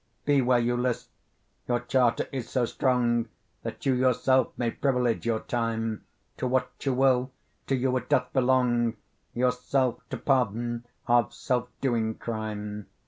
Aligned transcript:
Be 0.25 0.41
where 0.41 0.57
you 0.57 0.75
list, 0.75 1.11
your 1.67 1.79
charter 1.81 2.27
is 2.31 2.49
so 2.49 2.65
strong 2.65 3.27
That 3.61 3.85
you 3.85 3.93
yourself 3.93 4.47
may 4.57 4.71
privilage 4.71 5.27
your 5.27 5.41
time 5.41 6.05
To 6.37 6.47
what 6.47 6.71
you 6.83 6.95
will; 6.95 7.31
to 7.67 7.75
you 7.75 7.95
it 7.97 8.09
doth 8.09 8.33
belong 8.33 8.95
Yourself 9.35 9.99
to 10.09 10.17
pardon 10.17 10.87
of 11.05 11.35
self 11.35 11.67
doing 11.81 12.15
crime. 12.15 12.87